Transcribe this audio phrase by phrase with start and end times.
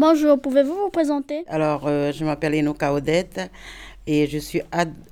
[0.00, 1.44] Bonjour, pouvez-vous vous présenter?
[1.46, 3.50] Alors, euh, je m'appelle Enoka Odette
[4.06, 4.62] et je suis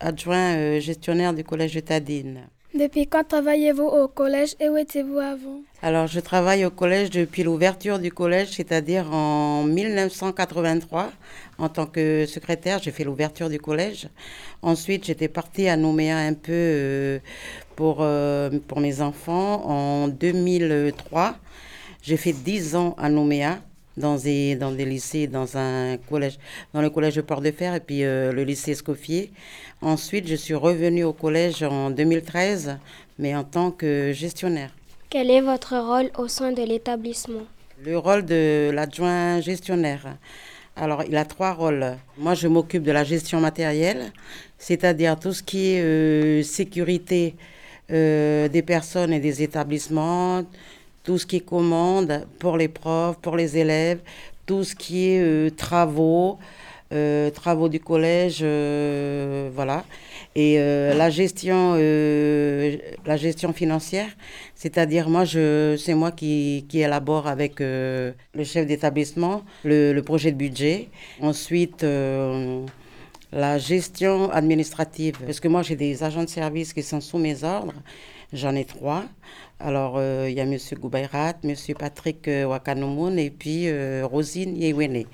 [0.00, 2.40] adjoint euh, gestionnaire du collège de Tadine.
[2.74, 5.60] Depuis quand travaillez-vous au collège et où étiez-vous avant?
[5.82, 11.12] Alors, je travaille au collège depuis l'ouverture du collège, c'est-à-dire en 1983.
[11.58, 14.08] En tant que secrétaire, j'ai fait l'ouverture du collège.
[14.62, 17.18] Ensuite, j'étais partie à Nouméa un peu euh,
[17.76, 21.36] pour, euh, pour mes enfants en 2003.
[22.02, 23.60] J'ai fait 10 ans à Nouméa
[23.96, 26.38] dans des, dans des lycées, dans un collège,
[26.72, 29.30] dans le collège de Port-de-Fer et puis euh, le lycée Escoffier.
[29.80, 32.78] Ensuite, je suis revenue au collège en 2013,
[33.18, 34.70] mais en tant que gestionnaire.
[35.10, 37.42] Quel est votre rôle au sein de l'établissement?
[37.84, 40.16] Le rôle de l'adjoint gestionnaire.
[40.76, 41.96] Alors, il a trois rôles.
[42.16, 44.12] Moi, je m'occupe de la gestion matérielle,
[44.56, 47.34] c'est-à-dire tout ce qui est euh, sécurité
[47.90, 50.44] euh, des personnes et des établissements,
[51.04, 54.00] tout ce qui est commande pour les profs, pour les élèves,
[54.46, 56.38] tout ce qui est euh, travaux,
[56.92, 59.84] euh, travaux du collège, euh, voilà.
[60.34, 64.08] Et la gestion, la gestion financière,
[64.54, 70.32] c'est-à-dire moi, je, c'est moi qui, qui élabore avec le chef d'établissement le, le, projet
[70.32, 70.88] de budget.
[71.20, 71.84] Ensuite
[73.32, 77.44] la gestion administrative, parce que moi j'ai des agents de service qui sont sous mes
[77.44, 77.74] ordres,
[78.32, 79.04] j'en ai trois.
[79.58, 80.56] Alors il y a M.
[80.78, 81.54] Goubayrat, M.
[81.78, 83.68] Patrick Wakanomoun et puis
[84.02, 85.04] Rosine Yewene.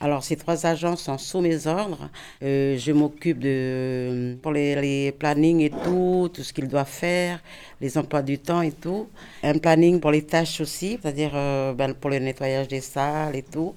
[0.00, 2.08] Alors, ces trois agents sont sous mes ordres.
[2.44, 7.42] Euh, je m'occupe de pour les, plannings et tout, tout ce qu'ils doivent faire,
[7.80, 9.08] les emplois du temps et tout.
[9.42, 13.42] Un planning pour les tâches aussi, c'est-à-dire euh, ben, pour le nettoyage des salles et
[13.42, 13.74] tout.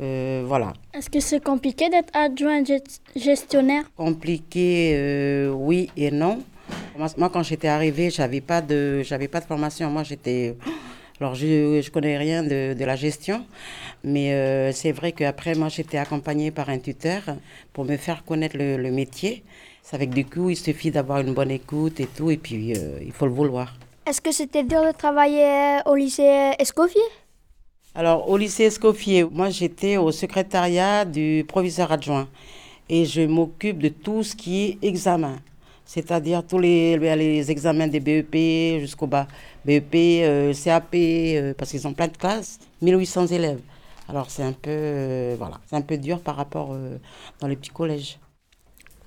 [0.00, 0.72] Euh, voilà.
[0.94, 2.62] Est-ce que c'est compliqué d'être adjoint
[3.14, 3.84] gestionnaire?
[3.96, 6.42] Compliqué, oui et non.
[6.96, 9.90] Moi, quand j'étais arrivée, j'avais pas de, j'avais pas de formation.
[9.90, 10.56] Moi, j'étais
[11.20, 13.44] alors, je ne connais rien de, de, la gestion,
[14.02, 17.20] mais euh, c'est vrai qu'après, moi, j'étais accompagnée par un tuteur
[17.74, 19.44] pour me faire connaître le, le métier.
[19.82, 22.98] C'est avec du coup, il suffit d'avoir une bonne écoute et tout, et puis euh,
[23.02, 23.76] il faut le vouloir.
[24.06, 27.02] Est-ce que c'était dur de travailler au lycée Escoffier?
[28.00, 32.28] Alors, au lycée Escoffier, moi, j'étais au secrétariat du proviseur adjoint
[32.88, 35.36] et je m'occupe de tout ce qui est examen
[35.84, 39.26] c'est-à-dire tous les, les examens des BEP jusqu'au bas.
[39.66, 43.60] BEP, euh, CAP, euh, parce qu'ils ont plein de classes, 1800 élèves.
[44.08, 46.74] Alors c'est un peu, euh, voilà, c'est un peu dur par rapport
[47.40, 48.18] dans les petits collèges.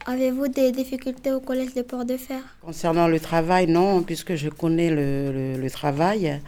[0.06, 5.32] Avez-vous des difficultés au collège de Port-de-Fer Concernant le travail, non, puisque je connais le,
[5.32, 6.42] le, le travail.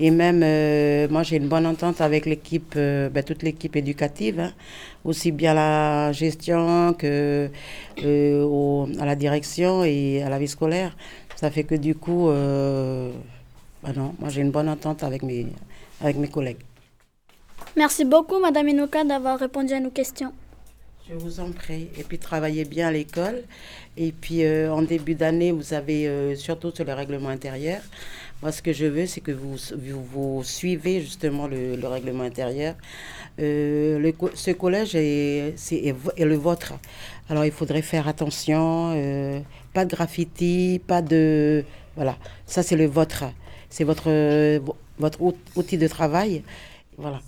[0.00, 4.38] Et même, euh, moi, j'ai une bonne entente avec l'équipe, euh, ben, toute l'équipe éducative,
[4.38, 4.52] hein.
[5.04, 7.50] aussi bien la gestion que
[8.04, 10.96] euh, à la direction et à la vie scolaire.
[11.34, 15.46] Ça fait que du coup, ben non, moi, j'ai une bonne entente avec mes,
[16.00, 16.58] avec mes collègues.
[17.76, 20.32] Merci beaucoup, Madame Inoka, d'avoir répondu à nos questions.
[21.10, 21.88] Je vous en prie.
[21.96, 23.42] Et puis, travaillez bien à l'école.
[23.96, 27.80] Et puis, euh, en début d'année, vous avez, euh, surtout sur le règlement intérieur,
[28.42, 32.74] moi, ce que je veux, c'est que vous, vous, suivez justement le, le règlement intérieur.
[33.40, 35.54] Euh, ce collège est,
[36.18, 36.74] le vôtre.
[37.30, 39.42] Alors, il faudrait faire attention.
[39.72, 41.64] Pas de graffiti, pas de...
[41.96, 43.24] Voilà, ça, c'est le vôtre.
[43.70, 44.10] C'est votre,
[44.98, 45.20] votre
[45.56, 46.42] outil de travail.
[46.96, 47.20] Voilà.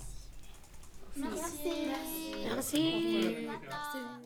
[1.17, 1.50] Merci.
[2.63, 3.49] Sí.
[3.93, 4.20] sí.